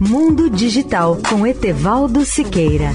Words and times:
Mundo 0.00 0.48
Digital 0.48 1.18
com 1.28 1.44
Etevaldo 1.44 2.24
Siqueira. 2.24 2.92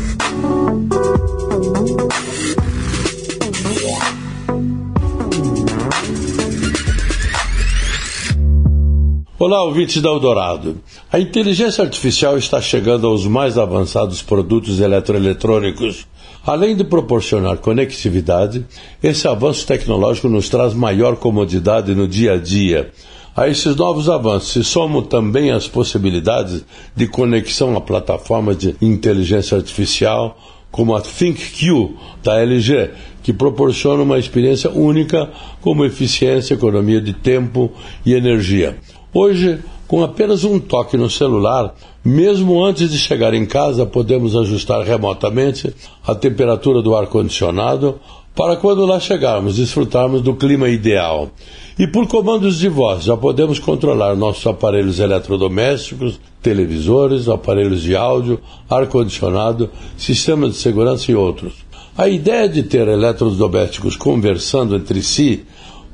Olá, 9.37 9.61
ouvintes 9.63 10.01
da 10.01 10.07
Eldorado. 10.07 10.77
A 11.11 11.19
inteligência 11.19 11.83
artificial 11.83 12.37
está 12.37 12.61
chegando 12.61 13.05
aos 13.05 13.27
mais 13.27 13.57
avançados 13.57 14.21
produtos 14.21 14.79
eletroeletrônicos. 14.79 16.07
Além 16.45 16.73
de 16.73 16.85
proporcionar 16.85 17.57
conectividade, 17.57 18.65
esse 19.03 19.27
avanço 19.27 19.67
tecnológico 19.67 20.29
nos 20.29 20.47
traz 20.47 20.73
maior 20.73 21.17
comodidade 21.17 21.93
no 21.93 22.07
dia 22.07 22.35
a 22.35 22.37
dia. 22.37 22.93
A 23.35 23.47
esses 23.47 23.75
novos 23.75 24.09
avanços 24.09 24.51
se 24.51 24.63
somam 24.63 25.01
também 25.01 25.49
as 25.49 25.67
possibilidades 25.67 26.63
de 26.95 27.07
conexão 27.07 27.75
a 27.75 27.81
plataformas 27.81 28.55
de 28.59 28.75
inteligência 28.79 29.57
artificial, 29.57 30.37
como 30.69 30.95
a 30.95 31.01
ThinkQ 31.01 31.95
da 32.23 32.39
LG, 32.39 32.91
que 33.23 33.33
proporciona 33.33 34.03
uma 34.03 34.19
experiência 34.19 34.69
única 34.69 35.31
como 35.61 35.83
eficiência, 35.83 36.53
economia 36.53 37.01
de 37.01 37.13
tempo 37.13 37.71
e 38.05 38.13
energia. 38.13 38.77
Hoje, 39.11 39.59
com 39.93 40.03
apenas 40.03 40.43
um 40.43 40.59
toque 40.59 40.97
no 40.97 41.07
celular, 41.07 41.75
mesmo 42.03 42.65
antes 42.65 42.89
de 42.89 42.97
chegar 42.97 43.35
em 43.35 43.45
casa, 43.45 43.85
podemos 43.85 44.35
ajustar 44.35 44.83
remotamente 44.83 45.71
a 46.03 46.15
temperatura 46.15 46.81
do 46.81 46.95
ar-condicionado 46.95 47.99
para 48.33 48.55
quando 48.55 48.87
lá 48.87 48.99
chegarmos 48.99 49.57
desfrutarmos 49.57 50.23
do 50.23 50.33
clima 50.33 50.67
ideal. 50.67 51.29
E 51.77 51.85
por 51.85 52.07
comandos 52.07 52.57
de 52.57 52.69
voz 52.69 53.03
já 53.03 53.15
podemos 53.15 53.59
controlar 53.59 54.15
nossos 54.15 54.47
aparelhos 54.47 54.99
eletrodomésticos, 54.99 56.19
televisores, 56.41 57.29
aparelhos 57.29 57.83
de 57.83 57.95
áudio, 57.95 58.39
ar-condicionado, 58.67 59.69
sistemas 59.95 60.53
de 60.53 60.57
segurança 60.57 61.11
e 61.11 61.15
outros. 61.15 61.53
A 61.95 62.09
ideia 62.09 62.49
de 62.49 62.63
ter 62.63 62.87
eletrodomésticos 62.87 63.95
conversando 63.95 64.75
entre 64.75 65.03
si, 65.03 65.45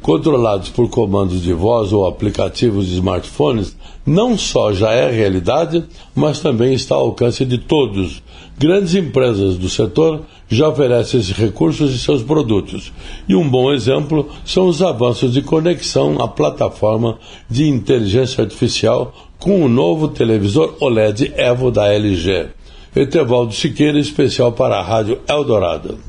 controlados 0.02 0.69
por 0.69 0.89
comandos 0.89 1.42
de 1.42 1.53
voz 1.53 1.92
ou 1.92 2.08
aplicativos 2.08 2.88
de 2.88 2.95
smartphones, 2.95 3.75
não 4.05 4.38
só 4.38 4.73
já 4.73 4.92
é 4.92 5.11
realidade, 5.11 5.83
mas 6.16 6.39
também 6.39 6.73
está 6.73 6.95
ao 6.95 7.08
alcance 7.08 7.45
de 7.45 7.58
todos. 7.58 8.23
Grandes 8.58 8.95
empresas 8.95 9.58
do 9.58 9.70
setor 9.70 10.22
já 10.50 10.67
oferecem 10.67 11.20
esses 11.20 11.36
recursos 11.36 11.94
em 11.94 11.97
seus 11.97 12.23
produtos. 12.23 12.92
E 13.27 13.36
um 13.36 13.47
bom 13.47 13.72
exemplo 13.72 14.27
são 14.44 14.67
os 14.67 14.81
avanços 14.81 15.33
de 15.33 15.42
conexão 15.42 16.22
à 16.22 16.27
plataforma 16.27 17.17
de 17.50 17.67
inteligência 17.67 18.44
artificial 18.44 19.14
com 19.38 19.64
o 19.64 19.70
novo 19.70 20.09
televisor 20.09 20.75
OLED 20.80 21.33
Evo 21.38 21.72
da 21.72 21.94
LG. 21.94 22.47
Etevaldo 22.95 23.53
Siqueira, 23.53 24.00
especial 24.00 24.52
para 24.52 24.80
a 24.80 24.83
Rádio 24.83 25.20
Eldorado. 25.27 26.08